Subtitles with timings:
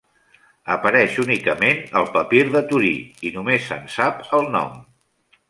[0.75, 2.91] Apareix únicament al Papir de Torí
[3.29, 4.83] i només se'n sap el nom.